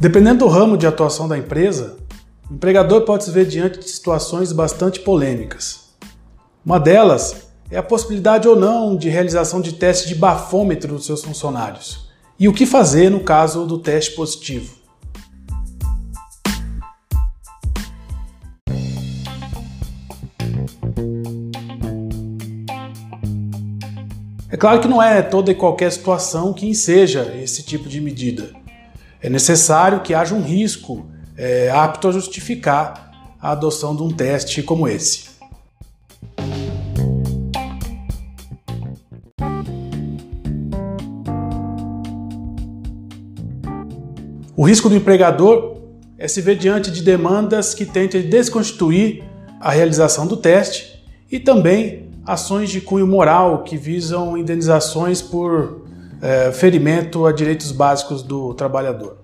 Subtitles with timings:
[0.00, 1.96] Dependendo do ramo de atuação da empresa,
[2.48, 5.88] o empregador pode se ver diante de situações bastante polêmicas.
[6.64, 11.24] Uma delas é a possibilidade ou não de realização de teste de bafômetro dos seus
[11.24, 12.08] funcionários.
[12.38, 14.72] E o que fazer no caso do teste positivo?
[24.48, 28.57] É claro que não é toda e qualquer situação que enseja esse tipo de medida.
[29.20, 34.62] É necessário que haja um risco é, apto a justificar a adoção de um teste
[34.62, 35.28] como esse.
[44.56, 45.78] O risco do empregador
[46.16, 49.24] é se ver diante de demandas que tentem desconstituir
[49.60, 55.87] a realização do teste e também ações de cunho moral que visam indenizações por
[56.20, 59.18] é, ferimento a direitos básicos do trabalhador.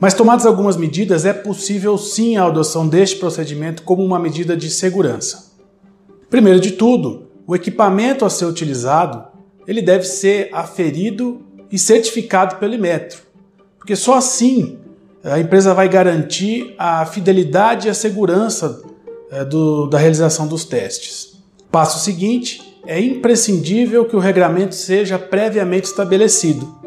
[0.00, 4.70] Mas tomadas algumas medidas, é possível sim a adoção deste procedimento como uma medida de
[4.70, 5.52] segurança.
[6.30, 9.26] Primeiro de tudo, o equipamento a ser utilizado,
[9.66, 13.22] ele deve ser aferido e certificado pelo Imetro,
[13.76, 14.78] porque só assim
[15.24, 18.80] a empresa vai garantir a fidelidade e a segurança
[19.30, 21.38] é, do, da realização dos testes.
[21.70, 26.78] Passo seguinte, é imprescindível que o regramento seja previamente estabelecido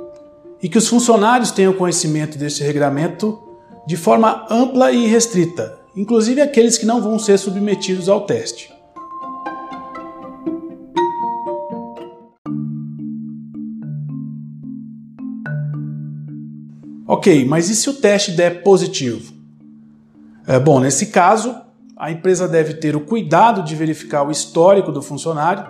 [0.61, 3.39] e que os funcionários tenham conhecimento desse regramento
[3.87, 8.71] de forma ampla e restrita, inclusive aqueles que não vão ser submetidos ao teste.
[17.07, 19.33] Ok, mas e se o teste der positivo?
[20.47, 21.53] É, bom, nesse caso,
[22.01, 25.67] a empresa deve ter o cuidado de verificar o histórico do funcionário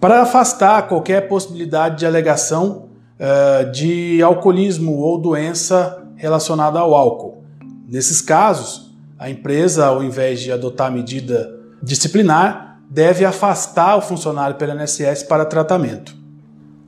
[0.00, 7.44] para afastar qualquer possibilidade de alegação é, de alcoolismo ou doença relacionada ao álcool.
[7.86, 14.72] Nesses casos, a empresa, ao invés de adotar medida disciplinar, deve afastar o funcionário pelo
[14.72, 16.16] INSS para tratamento.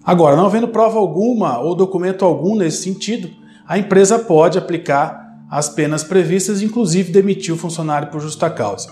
[0.04, 3.31] Agora, não havendo prova alguma ou documento algum nesse sentido,
[3.64, 5.22] a empresa pode aplicar
[5.52, 8.90] as penas previstas, inclusive demitir o funcionário por justa causa.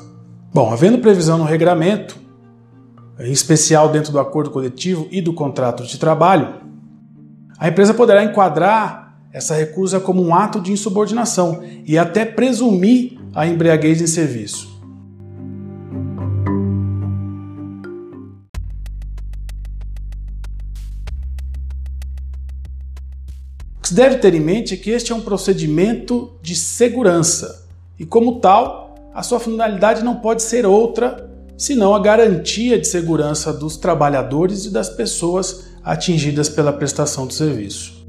[0.53, 2.19] Bom, havendo previsão no regramento,
[3.19, 6.57] em especial dentro do acordo coletivo e do contrato de trabalho,
[7.59, 13.47] a empresa poderá enquadrar essa recusa como um ato de insubordinação e até presumir a
[13.47, 14.70] embriaguez em serviço.
[23.91, 27.67] Se deve ter em mente é que este é um procedimento de segurança
[27.99, 31.29] e, como tal, a sua finalidade não pode ser outra
[31.59, 38.00] senão a garantia de segurança dos trabalhadores e das pessoas atingidas pela prestação do serviço.